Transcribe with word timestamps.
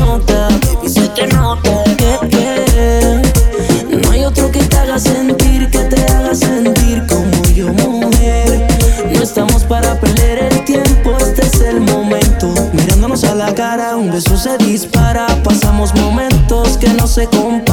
nota. 0.00 0.48
Baby, 0.48 0.88
se 0.88 1.08
te 1.08 1.26
nota. 1.28 1.84
Que, 1.96 2.28
que 2.28 3.96
no 3.96 4.10
hay 4.10 4.24
otro 4.24 4.50
que 4.50 4.62
te 4.62 4.76
haga 4.76 4.98
sentir, 4.98 5.70
que 5.70 5.78
te 5.78 6.02
haga 6.12 6.34
sentir 6.34 7.06
como 7.06 7.42
yo, 7.54 7.68
mujer. 7.68 8.66
No 9.14 9.22
estamos 9.22 9.64
para 9.64 9.98
perder 10.00 10.38
el 10.50 10.64
tiempo, 10.64 11.16
este 11.18 11.42
es 11.46 11.60
el 11.60 11.80
momento. 11.80 12.52
Mirándonos 12.72 13.24
a 13.24 13.34
la 13.34 13.54
cara, 13.54 13.96
un 13.96 14.10
beso 14.10 14.36
se 14.36 14.56
dispara. 14.58 15.26
Pasamos 15.44 15.94
momentos 15.94 16.76
que 16.78 16.88
no 16.88 17.06
se 17.06 17.26
comparan 17.26 17.69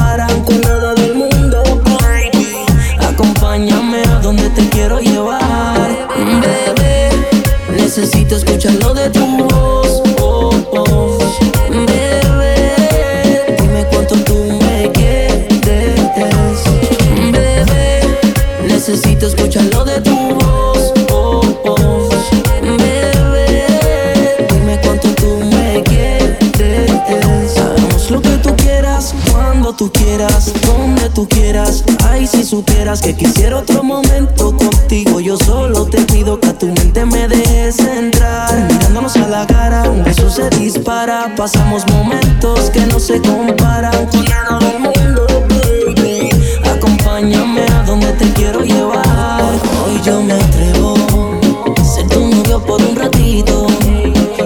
Pasamos 41.50 41.82
momentos 41.90 42.68
que 42.68 42.80
no 42.80 43.00
se 43.00 43.22
comparan 43.22 44.04
con 44.08 44.22
nada 44.26 44.58
del 44.58 44.80
mundo, 44.80 45.26
baby. 45.48 46.28
Acompáñame 46.76 47.62
a 47.62 47.84
donde 47.84 48.12
te 48.12 48.30
quiero 48.34 48.60
llevar. 48.60 49.54
Hoy 49.82 49.98
yo 50.04 50.20
me 50.20 50.34
atrevo 50.34 50.94
ser 51.82 52.06
tu 52.08 52.20
novio 52.20 52.62
por 52.62 52.82
un 52.82 52.94
ratito 52.94 53.66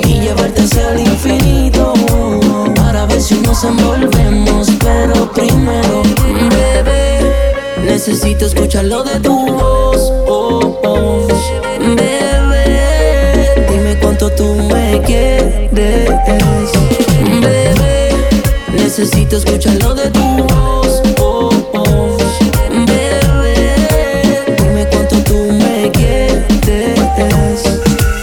y 0.06 0.20
llevarte 0.20 0.62
hacia 0.62 0.92
el 0.92 1.00
infinito 1.00 1.92
para 2.76 3.04
ver 3.06 3.20
si 3.20 3.34
nos 3.34 3.64
envolvemos. 3.64 4.68
Pero 4.78 5.28
primero, 5.32 6.04
bebé, 6.50 7.82
necesito 7.84 8.46
escucharlo 8.46 9.02
de 9.02 9.18
tu 9.18 9.44
voz. 9.52 10.11
Necesito 19.02 19.36
escucharlo 19.36 19.94
de 19.94 20.08
tu 20.10 20.20
voz. 20.20 21.02
Oh, 21.18 21.50
oh. 21.72 22.16
Bebé, 22.86 24.44
dime 24.58 24.86
cuánto 24.90 25.16
tú 25.24 25.34
me 25.50 25.90
quieres. 25.90 26.44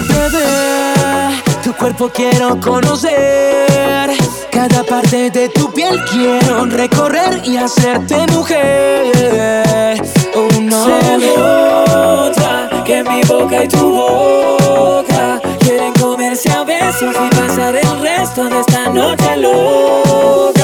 Bebé, 0.08 1.44
tu 1.64 1.74
cuerpo 1.74 2.10
quiero 2.14 2.58
conocer. 2.62 4.10
Cada 4.52 4.84
parte 4.84 5.30
de 5.30 5.50
tu 5.50 5.70
piel 5.74 6.02
quiero 6.10 6.66
recorrer 6.66 7.42
y 7.44 7.58
hacerte 7.58 8.26
mujer. 8.28 10.02
Oh 10.34 10.48
no. 10.62 10.86
Se 10.86 11.18
nota 11.38 12.84
que 12.86 13.04
mi 13.04 13.22
boca 13.24 13.66
y 13.66 13.68
tu 13.68 13.92
boca 13.92 15.42
quieren 15.60 15.92
comerse 15.94 16.50
a 16.50 16.64
besos 16.64 17.14
y 17.14 17.36
pasar 17.36 17.76
el 17.76 18.02
resto 18.02 18.46
de 18.46 18.60
esta 18.62 18.90
noche 18.90 19.36
loca. 19.36 20.59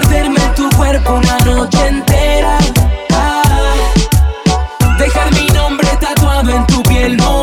Perderme 0.00 0.40
tu 0.54 0.68
cuerpo 0.76 1.14
una 1.14 1.38
noche 1.38 1.88
entera. 1.88 2.56
Ah, 3.10 3.74
dejar 4.96 5.32
mi 5.34 5.48
nombre 5.48 5.88
tatuado 6.00 6.50
en 6.50 6.64
tu 6.68 6.80
piel 6.84 7.16
morena. 7.16 7.37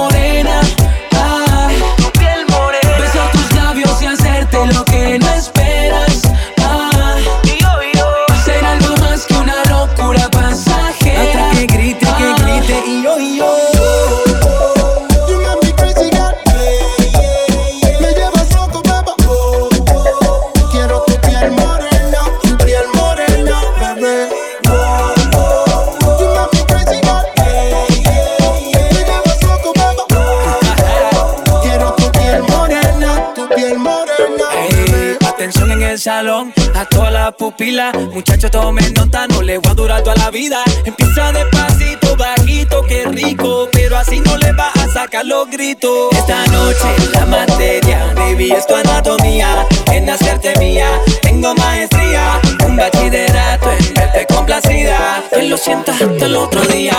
La 37.71 37.91
pupila. 37.91 38.09
Muchachos, 38.13 38.51
tomen 38.51 38.93
nota, 38.93 39.27
no 39.27 39.41
le 39.41 39.57
voy 39.57 39.71
a 39.71 39.73
durar 39.73 40.03
toda 40.03 40.15
la 40.15 40.29
vida. 40.31 40.63
Empieza 40.85 41.31
despacito, 41.31 42.15
bajito, 42.17 42.81
qué 42.87 43.05
rico. 43.05 43.69
Pero 43.71 43.97
así 43.97 44.19
no 44.19 44.37
le 44.37 44.51
va 44.53 44.69
a 44.69 44.87
sacar 44.87 45.25
los 45.25 45.49
gritos. 45.49 46.11
Esta 46.11 46.45
noche 46.47 46.85
la 47.13 47.25
materia, 47.25 48.13
baby, 48.15 48.51
es 48.51 48.65
tu 48.67 48.75
anatomía. 48.75 49.65
En 49.91 50.09
hacerte 50.09 50.53
mía, 50.59 50.89
tengo 51.21 51.53
maestría. 51.55 52.39
Un 52.65 52.77
bachillerato 52.77 53.71
en 53.71 53.93
verte 53.93 54.25
complacida. 54.33 55.23
Que 55.31 55.43
lo 55.43 55.57
sientas 55.57 56.01
hasta 56.01 56.25
el 56.25 56.35
otro 56.35 56.61
día. 56.65 56.95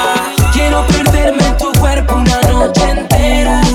Quiero 0.52 0.86
perderme 0.86 1.46
en 1.46 1.56
tu 1.56 1.72
cuerpo 1.72 2.14
una 2.16 2.40
noche 2.42 2.82
entera. 2.90 3.65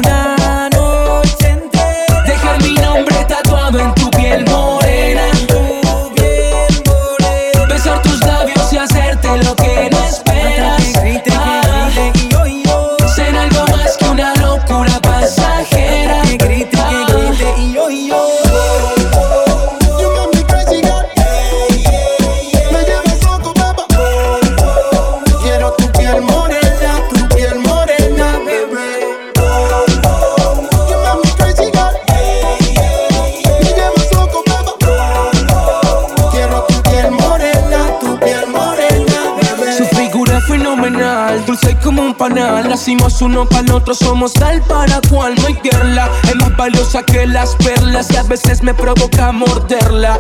Nacimos 42.30 43.20
uno 43.24 43.50
para 43.50 43.62
el 43.62 43.72
otro, 43.72 43.96
somos 43.96 44.34
tal 44.34 44.62
para 44.62 45.02
cual. 45.10 45.34
No 45.42 45.48
hay 45.48 45.56
guerra, 45.56 46.08
es 46.24 46.36
más 46.36 46.56
valiosa 46.56 47.02
que 47.02 47.26
las 47.26 47.56
perlas 47.56 48.12
y 48.12 48.18
a 48.18 48.22
veces 48.24 48.62
me 48.62 48.76
provoca 48.76 49.32
morderla. 49.32 50.20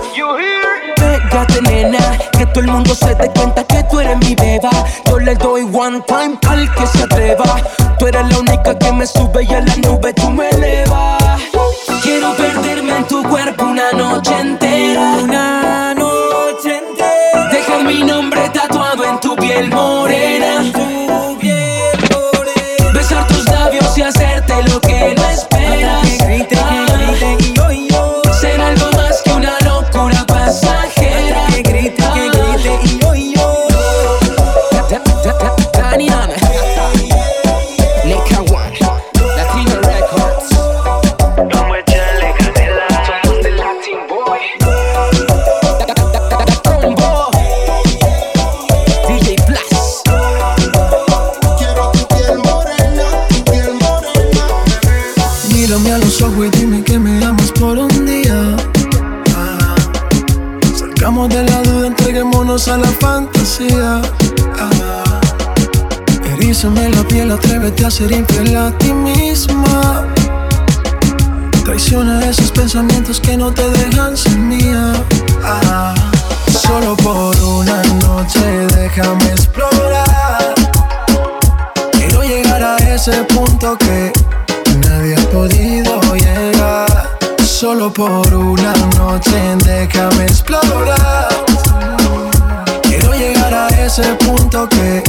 Pégate, 0.95 1.61
nena, 1.61 2.17
que 2.31 2.47
todo 2.47 2.61
el 2.61 2.71
mundo 2.71 2.95
se 2.95 3.13
dé 3.13 3.29
cuenta 3.29 3.63
que 3.65 3.83
tú 3.83 3.99
eres 3.99 4.17
mi 4.17 4.33
beba. 4.33 4.71
Yo 5.05 5.19
le 5.19 5.35
doy 5.35 5.61
one 5.61 6.01
time 6.07 6.39
al 6.49 6.73
que 6.73 6.87
se 6.87 7.03
atreva. 7.03 7.45
Tú 7.99 8.07
eres 8.07 8.27
la 8.29 8.39
única 8.39 8.79
que 8.79 8.91
me 8.91 9.05
sube 9.05 9.43
y 9.43 9.53
a 9.53 9.61
la 9.61 9.75
nube 9.75 10.11
tú 10.15 10.31
me 10.31 10.49
elevas. 10.49 11.21
Quiero 12.01 12.33
perderme 12.35 12.97
en 12.97 13.07
tu 13.07 13.21
cuerpo 13.29 13.65
una 13.65 13.91
noche 13.91 14.39
entera. 14.39 15.17
Una 15.21 15.93
noche 15.93 16.79
entera. 16.79 17.49
Dejar 17.51 17.83
mi 17.83 18.01
nombre 18.01 18.49
tatuado 18.49 19.05
en 19.05 19.19
tu 19.19 19.35
piel 19.35 19.69
morena. 19.69 20.80
Y 24.61 24.63
hacerte 24.63 25.20
a 62.67 62.77
la 62.77 62.87
fantasía. 62.99 64.01
Ah. 64.59 65.19
Erízame 66.33 66.89
la 66.89 67.03
piel, 67.03 67.31
atrévete 67.31 67.85
a 67.85 67.89
ser 67.89 68.11
infiel 68.11 68.55
a 68.55 68.77
ti 68.77 68.91
misma. 68.93 70.05
Traiciona 71.65 72.23
esos 72.23 72.51
pensamientos 72.51 73.19
que 73.19 73.35
no 73.35 73.51
te 73.51 73.67
dejan 73.69 74.15
sin 74.15 74.47
mía. 74.47 74.93
Ah. 75.43 75.95
Solo 76.51 76.95
por 76.97 77.35
una 77.41 77.81
noche 78.05 78.67
déjame 78.75 79.31
explorar. 79.31 80.53
Quiero 81.93 82.21
llegar 82.23 82.61
a 82.61 82.77
ese 82.77 83.23
punto 83.23 83.75
que 83.77 84.11
nadie 84.87 85.15
ha 85.15 85.29
podido 85.31 85.99
llegar. 86.13 87.09
Solo 87.43 87.91
por 87.91 88.33
una 88.33 88.73
noche 88.97 89.55
déjame 89.65 90.23
explorar 90.25 91.50
ese 93.91 94.15
punto 94.15 94.69
que 94.69 95.03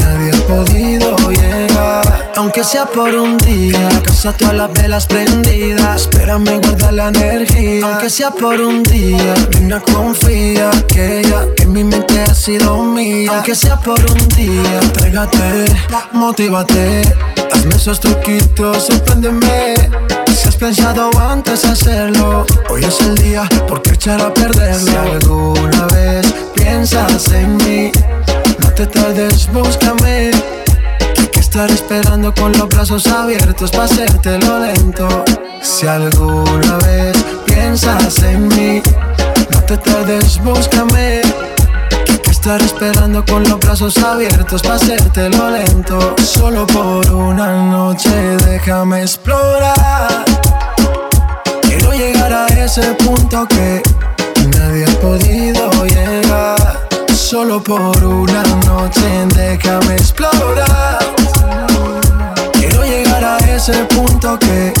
nadie 0.00 0.30
ha 0.32 0.46
podido 0.46 1.16
llegar. 1.28 2.32
Aunque 2.36 2.64
sea 2.64 2.86
por 2.86 3.14
un 3.14 3.36
día, 3.36 3.90
casa 4.02 4.32
todas 4.32 4.54
las 4.54 4.72
velas 4.72 5.06
prendidas. 5.06 6.02
Espérame, 6.02 6.58
guarda 6.62 6.92
la 6.92 7.08
energía. 7.08 7.86
Aunque 7.86 8.08
sea 8.08 8.30
por 8.30 8.58
un 8.58 8.82
día, 8.84 9.34
venga, 9.50 9.80
confía 9.80 10.70
que 10.88 11.24
ya 11.28 11.44
que 11.54 11.66
mi 11.66 11.84
mente 11.84 12.22
ha 12.22 12.34
sido 12.34 12.82
mía. 12.84 13.32
Aunque 13.34 13.54
sea 13.54 13.78
por 13.78 14.00
un 14.10 14.28
día, 14.28 14.80
entrégate, 14.80 15.66
motívate. 16.12 17.02
Hazme 17.52 17.74
esos 17.74 18.00
truquitos, 18.00 18.86
sorpréndeme. 18.86 19.74
Si 20.36 20.48
has 20.48 20.56
pensado 20.56 21.10
antes 21.18 21.64
hacerlo, 21.64 22.44
hoy 22.68 22.84
es 22.84 23.00
el 23.00 23.14
día, 23.16 23.48
porque 23.68 23.90
echar 23.90 24.20
a 24.20 24.32
perderlo. 24.32 24.78
Si 24.78 24.96
alguna 24.96 25.86
vez 25.86 26.34
piensas 26.54 27.28
en 27.32 27.56
mí, 27.58 27.92
no 28.58 28.68
te 28.72 28.86
tardes, 28.86 29.50
búscame. 29.52 30.30
Hay 31.18 31.26
que 31.28 31.40
estar 31.40 31.70
esperando 31.70 32.34
con 32.34 32.52
los 32.52 32.68
brazos 32.68 33.06
abiertos 33.06 33.70
para 33.70 33.84
hacértelo 33.84 34.60
lento. 34.60 35.24
Si 35.62 35.86
alguna 35.86 36.76
vez 36.78 37.16
piensas 37.46 38.22
en 38.22 38.48
mí, 38.48 38.82
no 39.50 39.60
te 39.62 39.76
tardes, 39.78 40.38
búscame. 40.42 41.22
Estar 42.46 42.62
esperando 42.62 43.24
con 43.24 43.42
los 43.42 43.58
brazos 43.58 43.98
abiertos 43.98 44.62
para 44.62 44.76
hacértelo 44.76 45.50
lento. 45.50 46.14
Solo 46.22 46.64
por 46.64 47.04
una 47.12 47.48
noche 47.64 48.08
déjame 48.46 49.02
explorar. 49.02 50.24
Quiero 51.62 51.92
llegar 51.92 52.32
a 52.32 52.46
ese 52.46 52.82
punto 53.04 53.48
que 53.48 53.82
nadie 54.56 54.84
ha 54.84 55.00
podido 55.00 55.86
llegar. 55.86 56.86
Solo 57.12 57.60
por 57.60 58.04
una 58.04 58.44
noche 58.64 59.26
déjame 59.34 59.94
explorar. 59.96 61.00
Quiero 62.52 62.84
llegar 62.84 63.24
a 63.24 63.38
ese 63.38 63.74
punto 63.86 64.38
que 64.38 64.72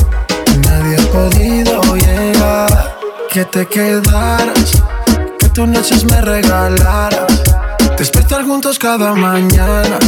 nadie 0.68 0.98
ha 0.98 1.06
podido 1.10 1.96
llegar. 1.96 2.96
Que 3.28 3.44
te 3.44 3.66
quedaras, 3.66 4.70
que 5.04 5.15
tus 5.56 5.66
noches 5.68 6.04
me 6.04 6.20
regalaras. 6.20 7.42
Despertar 7.96 8.44
juntos 8.44 8.78
cada 8.78 9.14
mañana. 9.14 9.98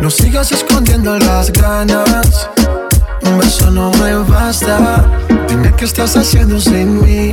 No 0.00 0.08
sigas 0.08 0.50
escondiendo 0.50 1.18
las 1.18 1.52
ganas. 1.52 2.48
Un 3.20 3.36
beso 3.36 3.70
no 3.70 3.90
me 3.90 4.14
basta. 4.14 5.04
Dime 5.46 5.74
qué 5.76 5.84
estás 5.84 6.16
haciendo 6.16 6.58
sin 6.58 7.02
mí. 7.02 7.32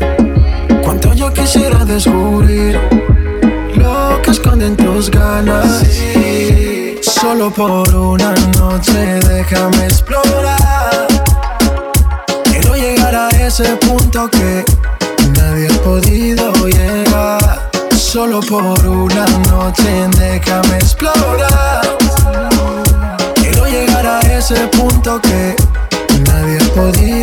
Cuánto 0.83 1.13
yo 1.13 1.31
quisiera 1.31 1.85
descubrir 1.85 2.77
lo 3.75 4.21
que 4.21 4.31
esconden 4.31 4.75
tus 4.75 5.09
ganas. 5.09 5.81
Solo 7.01 7.51
por 7.51 7.95
una 7.95 8.33
noche 8.59 9.21
déjame 9.29 9.85
explorar. 9.85 11.07
Quiero 12.51 12.75
llegar 12.75 13.15
a 13.15 13.29
ese 13.29 13.77
punto 13.77 14.29
que 14.29 14.65
nadie 15.37 15.69
ha 15.69 15.83
podido 15.83 16.51
llegar. 16.67 16.94
Solo 18.15 18.39
por 18.39 18.63
una 18.63 19.25
noche 19.51 20.07
déjame 20.17 20.77
explorar. 20.77 21.81
Quiero 23.35 23.65
llegar 23.67 24.05
a 24.05 24.21
ese 24.21 24.55
punto 24.69 25.19
que 25.19 25.53
nadie 26.21 26.57
podido 26.73 27.14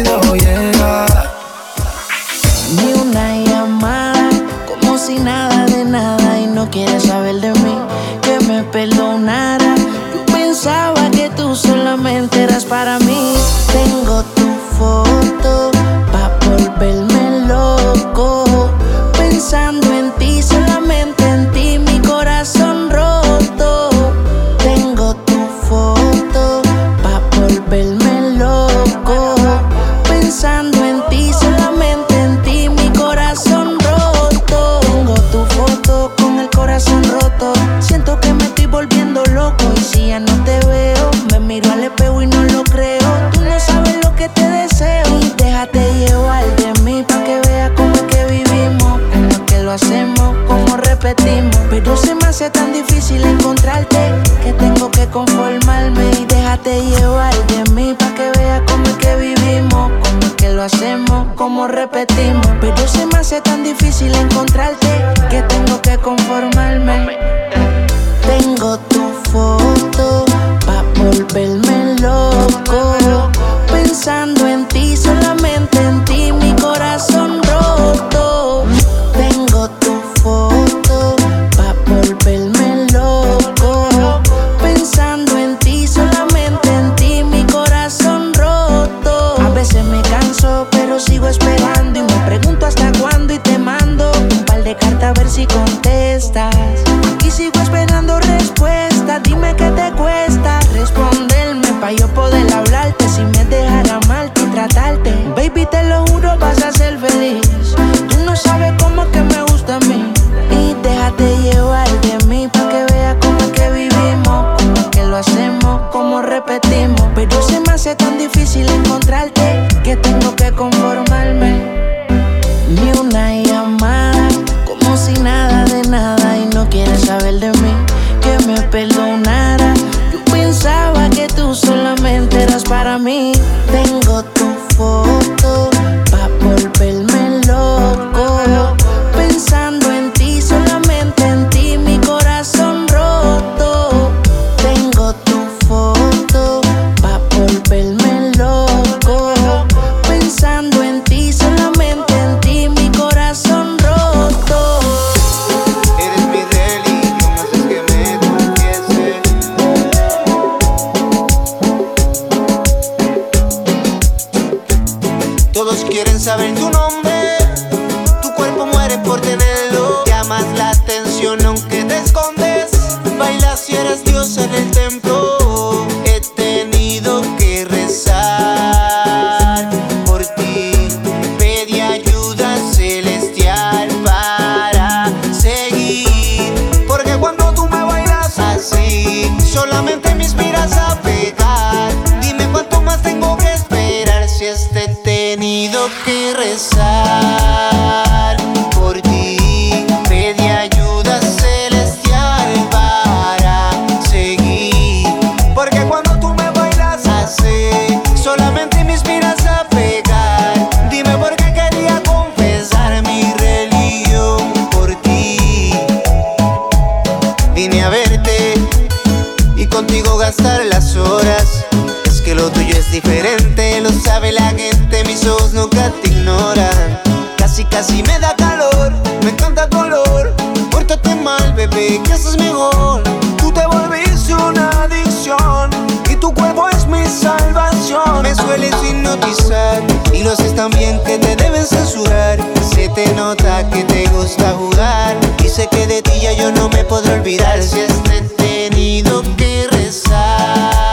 Casi, 227.37 227.65
casi 227.65 228.03
me 228.05 228.19
da 228.21 228.35
calor, 228.37 228.93
me 229.25 229.31
encanta 229.31 229.69
tu 229.69 229.79
olor. 229.79 230.33
Pórtate 230.71 231.17
mal, 231.17 231.53
bebé, 231.55 232.01
que 232.05 232.13
eso 232.13 232.31
es 232.31 232.39
mejor. 232.39 233.03
Tú 233.39 233.51
te 233.53 233.67
volviste 233.67 234.33
una 234.33 234.71
adicción 234.85 235.71
y 236.09 236.15
tu 236.17 236.33
cuerpo 236.33 236.69
es 236.69 236.87
mi 236.87 237.05
salvación. 237.07 238.23
Me 238.23 238.35
sueles 238.37 238.73
hipnotizar 238.85 239.83
y 240.13 240.23
lo 240.23 240.37
sé 240.37 240.51
tan 240.51 240.71
bien 240.71 241.01
que 241.05 241.19
te 241.19 241.35
deben 241.35 241.67
censurar. 241.67 242.39
Se 242.73 242.89
te 242.91 243.13
nota 243.15 243.69
que 243.71 243.83
te 243.83 244.07
gusta 244.11 244.53
jugar 244.53 245.17
y 245.45 245.49
sé 245.49 245.67
que 245.67 245.89
de 245.89 246.03
ti 246.03 246.21
ya 246.21 246.33
yo 246.33 246.53
no 246.53 246.69
me 246.69 246.85
podré 246.85 247.15
olvidar. 247.15 247.61
Si 247.63 247.81
has 247.81 248.37
tenido 248.37 249.23
que 249.37 249.67
rezar. 249.73 250.92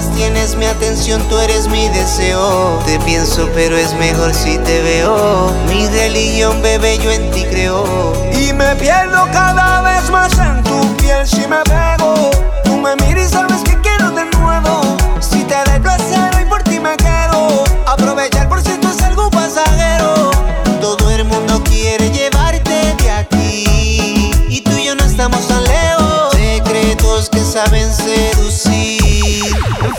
tienes 0.00 0.56
mi 0.56 0.64
atención, 0.64 1.20
tú 1.28 1.38
eres 1.38 1.68
mi 1.68 1.88
deseo. 1.90 2.78
Te 2.86 2.98
pienso, 3.00 3.48
pero 3.54 3.76
es 3.76 3.92
mejor 3.94 4.32
si 4.32 4.56
te 4.58 4.80
veo. 4.82 5.52
Mi 5.68 5.86
religión, 5.88 6.62
bebé, 6.62 6.98
yo 6.98 7.10
en 7.10 7.30
ti 7.30 7.44
creo. 7.44 7.84
Y 8.32 8.52
me 8.52 8.74
pierdo 8.76 9.28
cada 9.32 9.82
vez 9.82 10.08
más 10.10 10.32
en 10.38 10.62
tu 10.64 10.96
piel 10.96 11.26
si 11.26 11.46
me 11.46 11.62
pego. 11.64 12.30
Tú 12.64 12.78
me 12.78 12.96
miras 12.96 13.21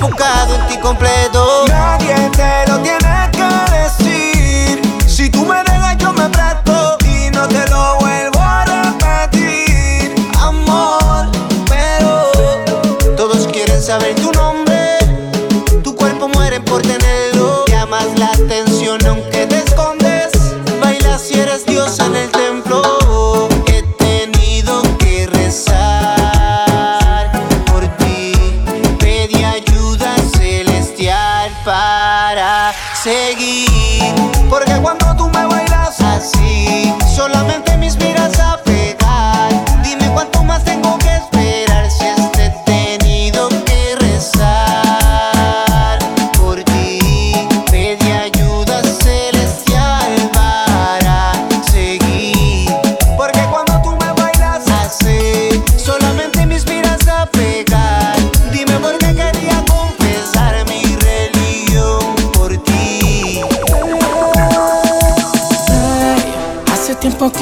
Focado 0.04 0.54
em 0.54 0.68
ti 0.68 0.78
completo. 0.80 1.23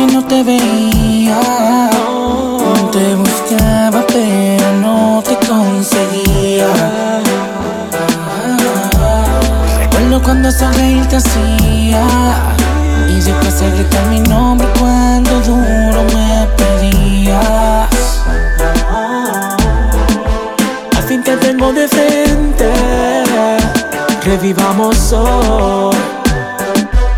no 0.08 0.24
te 0.24 0.44
veía. 0.44 1.40
Te 2.92 3.16
buscaba, 3.16 4.04
pero 4.08 4.74
no 4.82 5.24
te 5.24 5.36
conseguía. 5.48 6.68
Recuerdo 9.80 10.22
cuando 10.22 10.52
sonreír 10.52 11.06
te 11.08 11.18
hacía. 11.18 12.04
Y 13.10 13.16
después 13.22 13.60
de 13.60 13.72
gritar 13.72 14.06
mi 14.08 14.20
nombre 14.22 14.68
cuando 14.80 15.40
duro 15.42 16.04
me 16.14 16.48
pedías. 16.58 17.90
Al 20.98 21.04
fin 21.04 21.24
te 21.24 21.38
tengo 21.38 21.72
de 21.74 21.88
frente. 21.88 22.72
Revivamos 24.24 25.14
hoy 25.14 25.96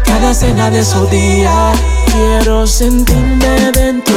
cada 0.06 0.34
cena 0.34 0.70
de 0.70 0.84
su 0.84 1.06
día 1.08 1.74
quiero 2.14 2.68
sentirme 2.68 3.72
dentro. 3.74 4.13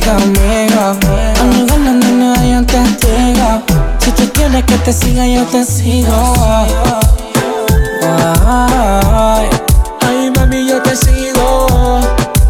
Para 0.00 0.16
que 0.16 0.30
viaje 0.30 0.34
conmigo. 0.34 0.80
A 1.40 1.44
mi 1.44 1.66
la 1.66 1.92
nena, 1.92 2.34
yo 2.46 2.66
te 2.66 2.78
digo. 3.06 3.62
Si 3.98 4.10
tú 4.12 4.22
quieres 4.32 4.64
que 4.64 4.76
te 4.78 4.92
siga, 4.92 5.26
yo 5.26 5.44
te 5.44 5.64
sigo. 5.64 6.34
Ay, 10.00 10.30
mami, 10.34 10.68
yo 10.68 10.82
te 10.82 10.96
sigo. 10.96 12.00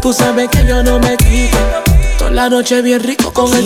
Tú 0.01 0.13
sabes 0.13 0.49
que 0.49 0.65
yo 0.65 0.83
no 0.83 0.99
me 0.99 1.17
quito. 1.17 1.57
Toda 2.17 2.31
la 2.31 2.49
noche 2.49 2.81
bien 2.81 3.01
rico 3.01 3.31
con 3.33 3.53
el 3.53 3.65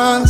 woman 0.00 0.29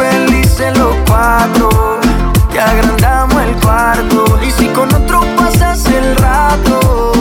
felices 0.00 0.78
los 0.78 0.94
cuatro, 1.06 1.68
te 2.50 2.60
agrandamos 2.60 3.42
el 3.42 3.54
cuarto. 3.56 4.24
Y 4.46 4.50
si 4.50 4.66
con 4.68 4.92
otro 4.94 5.20
pasas 5.36 5.84
el 5.86 6.16
rato, 6.16 7.12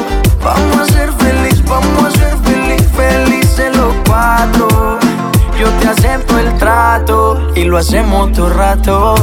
vamos 0.44 0.80
a 0.80 0.86
ser 0.86 1.12
feliz, 1.13 1.63
vamos 1.65 2.06
a 2.06 2.12
ser 2.12 2.38
feliz, 2.38 2.82
felices 2.96 3.76
los 3.76 3.94
cuatro. 4.08 4.68
Yo 5.60 5.68
te 5.80 5.89
acepto 5.89 6.39
el 6.39 6.58
trato 6.58 7.52
y 7.56 7.63
lo 7.65 7.78
hacemos 7.78 8.32
todo 8.32 8.50
rato, 8.50 9.15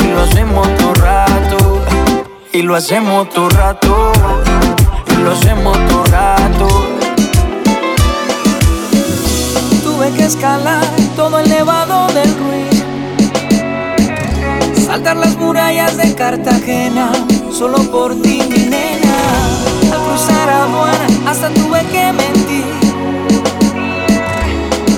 y 0.00 0.06
lo 0.12 0.22
hacemos 0.22 0.68
todo 0.76 0.94
rato, 0.94 1.80
y 2.52 2.62
lo 2.62 2.74
hacemos 2.74 3.30
todo 3.30 3.48
rato, 3.50 4.12
y 5.12 5.14
lo 5.22 5.30
hacemos 5.30 5.78
todo 5.88 6.04
rato. 6.06 6.25
Tuve 10.06 10.18
que 10.18 10.24
escalar 10.24 10.84
todo 11.16 11.40
el 11.40 11.48
nevado 11.48 12.06
del 12.14 12.32
Ruiz. 12.38 12.84
Saltar 14.86 15.16
las 15.16 15.36
murallas 15.36 15.96
de 15.96 16.14
Cartagena. 16.14 17.10
Solo 17.50 17.78
por 17.90 18.14
ti, 18.22 18.40
mi 18.48 18.66
nena. 18.66 19.16
Al 19.92 19.98
cruzar 20.06 20.48
aduana, 20.48 21.06
hasta 21.28 21.48
tuve 21.50 21.80
que 21.86 22.12
mentir 22.12 22.64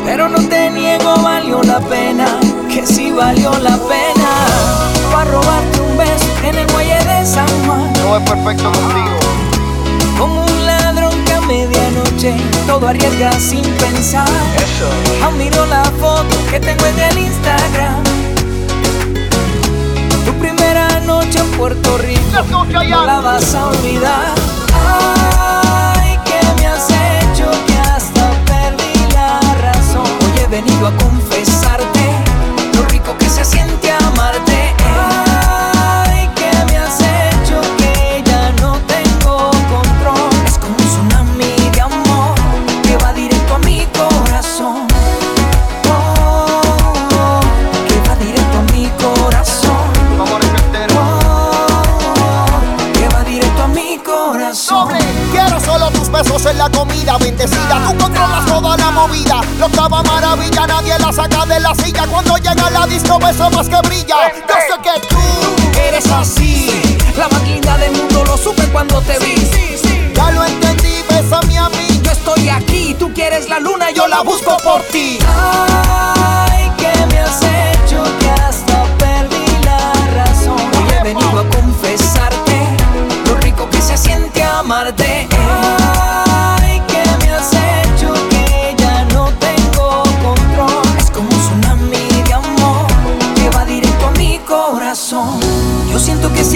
pero 0.05 0.29
no 0.29 0.39
te 0.49 0.71
niego, 0.71 1.17
valió 1.23 1.63
la 1.63 1.81
pena, 1.81 2.27
que 2.69 2.87
sí 2.87 3.11
valió 3.13 3.51
la 3.59 3.77
pena. 3.77 4.31
Para 5.13 5.31
robarte 5.31 5.81
un 5.81 5.97
beso 5.97 6.27
en 6.45 6.57
el 6.57 6.67
muelle 6.73 6.99
de 7.05 7.27
San 7.27 7.49
Juan. 7.65 7.93
No 8.03 8.17
es 8.17 8.31
perfecto 8.31 8.73
contigo. 8.73 9.17
Como 10.19 10.45
un 10.45 10.67
ladrón 10.67 11.13
que 11.25 11.33
a 11.35 11.41
medianoche 12.19 12.67
todo 12.67 12.89
arriesga 12.89 13.33
sin 13.33 13.63
pensar. 13.63 14.29
Eso. 14.57 15.25
Aún 15.25 15.39
miro 15.39 15.67
la 15.67 15.85
foto 15.85 16.37
que 16.51 16.61
tengo 16.61 16.85
en 16.87 16.99
el 16.99 17.19
Instagram. 17.19 18.03
Tu 20.25 20.33
primera 20.35 21.01
noche 21.01 21.39
en 21.39 21.51
Puerto 21.53 21.99
Rico. 21.99 22.65
No 22.89 23.05
la 23.07 23.21
vas 23.21 23.55
a 23.55 23.69
olvidar. 23.69 24.35
Ay, 24.75 26.19
que 26.25 26.61
me 26.61 26.67
has 26.67 26.89
hecho 26.91 27.51
que 27.67 27.79
hasta 27.79 28.29
venido 30.51 30.87
a 30.87 30.91
confesarte 30.93 31.18
maravilla, 60.59 60.67
nadie 60.67 60.99
la 60.99 61.13
saca 61.13 61.47
de 61.47 61.61
la 61.61 61.75
silla. 61.75 62.07
Cuando 62.07 62.37
llega 62.37 62.71
la 62.71 62.87
disco, 62.87 63.19
beso 63.19 63.51
más 63.51 63.69
que 63.69 63.81
brilla. 63.89 64.17
Yo 64.49 64.55
sé 64.55 64.83
que 64.83 65.07
tú 65.07 65.17
eres 65.81 66.11
así. 66.11 66.99
La 67.17 67.29
más 67.29 67.43
linda 67.43 67.77
del 67.79 67.93
mundo 67.93 68.25
lo 68.25 68.37
supe 68.37 68.67
cuando 68.69 69.01
te 69.03 69.19
vi. 69.19 69.35
Ya 70.15 70.31
lo 70.33 70.45
entendí, 70.45 71.03
bésame 71.09 71.59
a 71.59 71.69
mí. 71.69 72.01
Yo 72.03 72.11
estoy 72.11 72.49
aquí, 72.49 72.97
tú 72.99 73.13
quieres 73.13 73.49
la 73.49 73.59
luna, 73.59 73.91
yo 73.91 74.07
la 74.09 74.23
busco 74.23 74.57
por 74.65 74.83
ti. 74.85 75.19
Ay, 75.27 76.38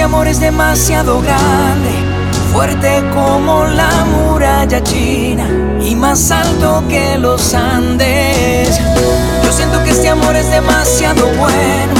ese 0.03 0.09
amor 0.09 0.27
es 0.27 0.41
demasiado 0.41 1.21
grande, 1.21 1.93
fuerte 2.53 3.05
como 3.15 3.65
la 3.67 4.05
muralla 4.07 4.83
china 4.83 5.47
y 5.81 5.95
más 5.95 6.33
alto 6.33 6.83
que 6.89 7.17
los 7.19 7.55
Andes. 7.55 8.81
Yo 9.45 9.53
siento 9.53 9.81
que 9.85 9.91
este 9.91 10.09
amor 10.09 10.35
es 10.35 10.51
demasiado 10.51 11.25
bueno, 11.39 11.95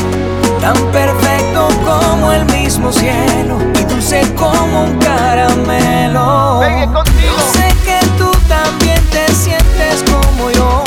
tan 0.61 0.75
perfecto 0.91 1.69
como 1.85 2.33
el 2.33 2.45
mismo 2.47 2.93
cielo 2.93 3.59
y 3.81 3.85
dulce 3.85 4.23
como 4.35 4.83
un 4.83 4.99
caramelo. 4.99 6.61
Yo 6.61 7.37
sé 7.53 7.73
que 7.85 8.05
tú 8.19 8.33
también 8.49 9.01
te 9.13 9.33
sientes 9.33 10.03
como 10.11 10.51
yo, 10.51 10.83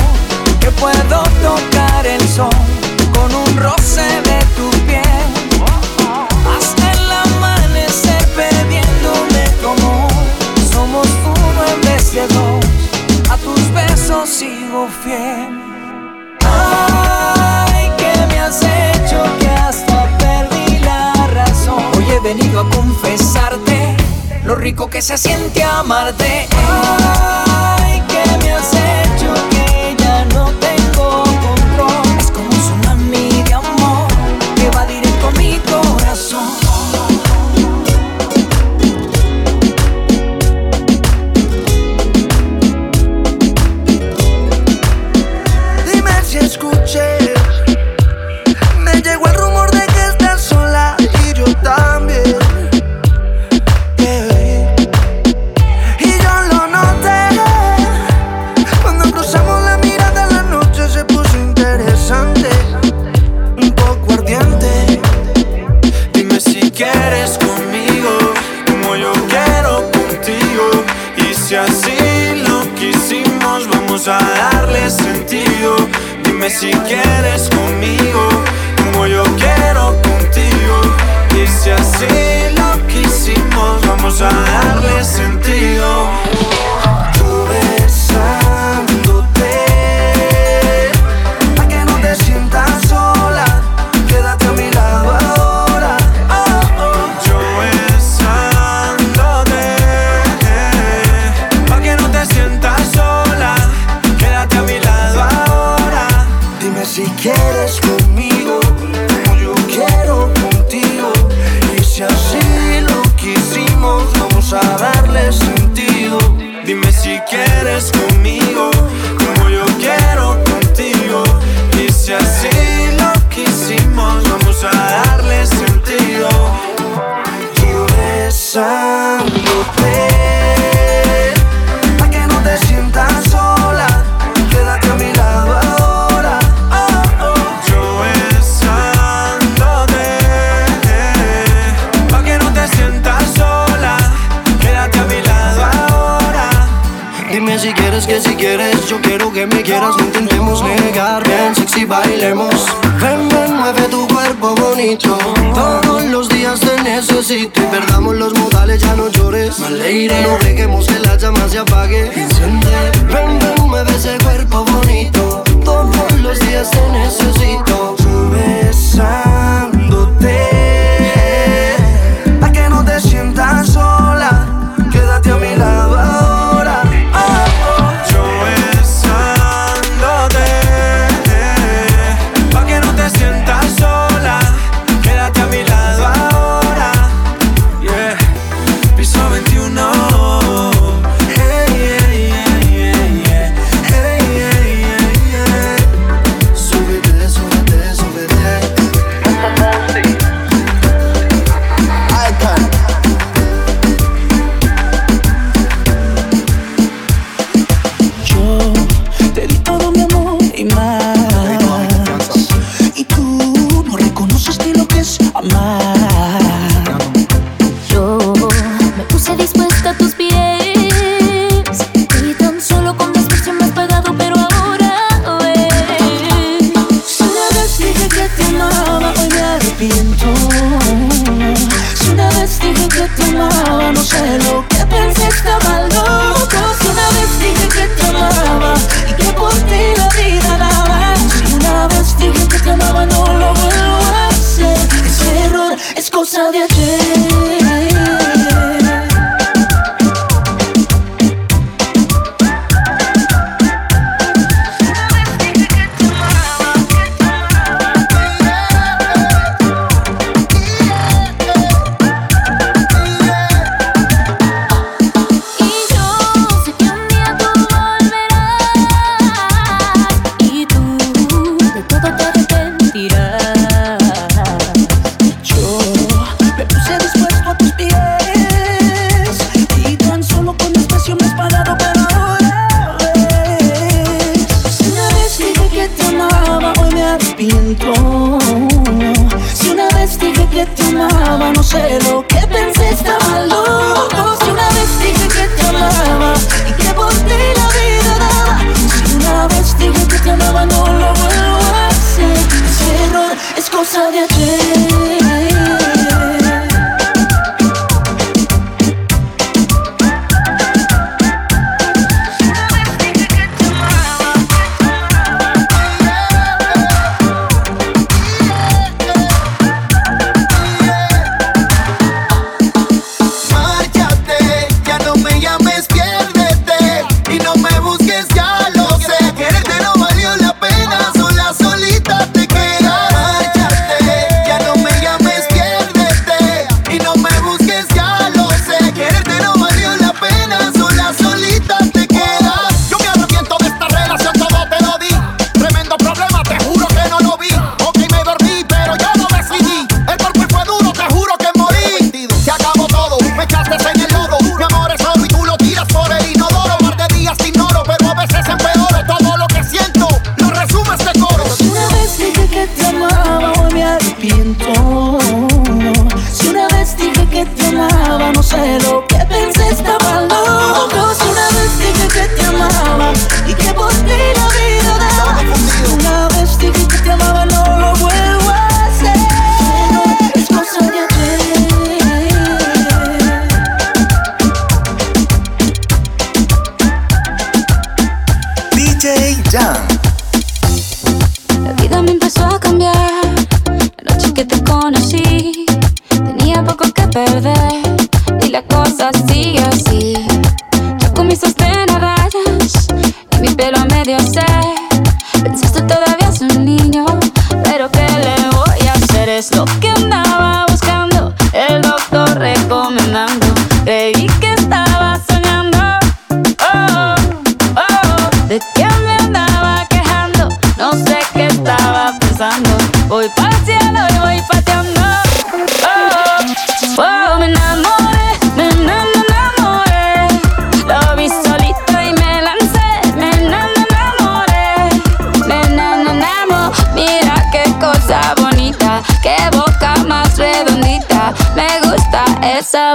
que 0.60 0.69
puedo 0.71 1.23
tocar 1.41 2.06
el 2.06 2.28
sol 2.28 2.75
venido 22.26 22.60
a 22.60 22.70
confesarte 22.72 23.96
lo 24.46 24.56
rico 24.56 24.90
que 24.90 25.00
se 25.04 25.16
siente 25.16 25.62
amarte. 25.62 26.48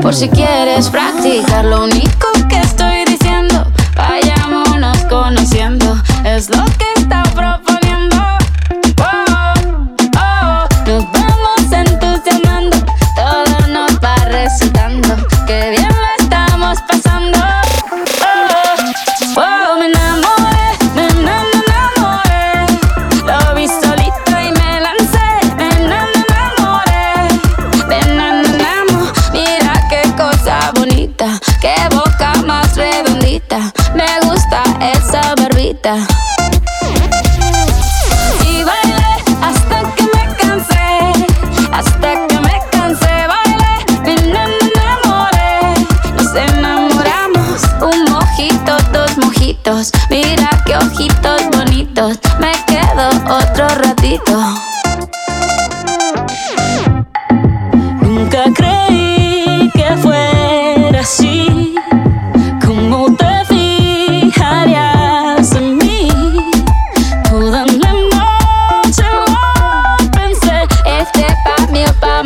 por 0.00 0.14
si 0.14 0.28
quieres 0.28 0.88
practicar. 0.88 1.64
Lo 1.64 1.84
único 1.84 2.26
que 2.48 2.60
estoy 2.60 3.04
diciendo, 3.04 3.66
vayámonos 3.94 4.98
conociendo, 5.10 5.96
es 6.24 6.48
lo 6.50 6.64
que 6.78 6.86
está 6.96 7.22
proponiendo. 7.34 8.16
Oh, 9.00 9.54
oh, 10.16 10.68
nos 10.86 11.04
vamos 11.12 11.72
entusiasmando, 11.72 12.76
todo 13.16 13.66
nos 13.68 13.92
va 14.02 14.14
resultando. 14.26 15.16
Que 15.46 15.70
bien 15.70 15.81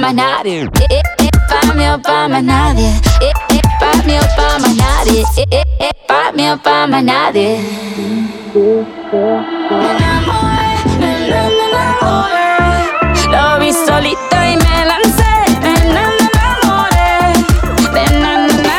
más 0.07 0.15
nadie. 0.15 0.63
Eh, 0.63 0.87
eh, 0.91 1.03
eh, 1.19 1.31
pa' 1.49 1.75
mí 1.75 1.89
o 1.89 2.01
pa' 2.01 2.29
más 2.29 2.43
nadie. 2.43 2.93
Pa' 3.81 4.03
mí 4.05 4.17
o 4.17 4.23
pa' 4.37 4.59
más 4.61 4.75
nadie. 4.77 5.25
Pa' 6.07 6.33
mí 6.33 6.49
o 6.49 6.57
pa' 6.59 6.87
más 6.87 7.03
nadie. 7.03 7.59
Me 8.55 8.61
enamoré, 9.91 10.71
me 11.01 11.11
enamoré. 11.67 12.51
Lo 13.33 13.59
vi 13.59 13.73
solito 13.73 14.37
y 14.51 14.57
me 14.65 14.77
lancé. 14.91 15.35
Me 15.63 15.75
enamoré, 15.91 17.11
me 17.93 18.05
enamoré. 18.05 18.79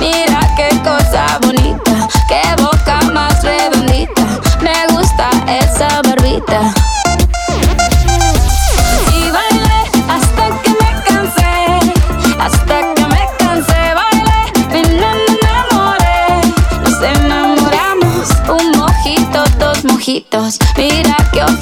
Mira 0.00 0.40
qué 0.56 0.68
cosa 0.82 1.38
bonita, 1.40 2.08
qué 2.28 2.42
boca 2.62 3.00
más 3.14 3.42
redondita. 3.42 4.22
Me 4.60 4.76
gusta 4.92 5.30
esa 5.46 6.02
barbita. 6.02 6.77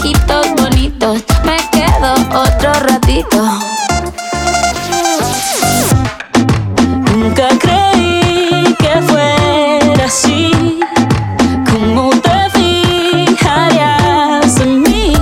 Ojitos 0.07 0.47
bonitos. 0.57 1.25
Me 1.45 1.57
quedo 1.71 2.15
otro 2.39 2.73
ratito. 2.75 3.43
Nunca 7.13 7.49
creí 7.59 8.75
que 8.79 9.03
fuera 9.03 10.05
así. 10.05 10.79
¿Cómo 11.71 12.11
te 12.21 12.51
fijarías 13.27 14.61
en 14.61 14.83
mí? 14.83 15.15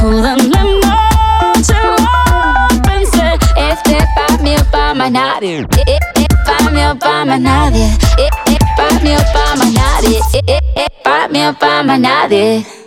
Toda 0.00 0.36
la 0.36 0.62
noche 0.64 1.74
lo 1.82 2.82
pensé. 2.82 3.38
Este 3.56 3.96
pa' 4.14 4.36
mí 4.42 4.54
o 4.56 4.64
pa' 4.70 4.94
más 4.94 5.10
nadie. 5.10 5.60
Eh, 5.60 5.66
eh, 5.86 5.98
eh, 6.16 6.26
pa' 6.46 6.70
mí 6.70 6.84
o 6.84 6.94
pa' 6.98 7.24
más 7.24 7.40
nadie. 7.40 7.86
Eh, 8.18 8.28
eh, 8.46 8.58
pa' 8.76 9.00
mí 9.02 9.14
o 9.16 9.18
pa' 9.32 9.56
más 9.56 9.72
nadie. 9.72 10.20
Eh, 10.46 10.58
eh, 10.76 10.86
pa' 11.02 11.28
mí 11.28 11.46
o 11.46 11.54
pa' 11.54 11.82
más 11.82 11.98
nadie. 11.98 12.81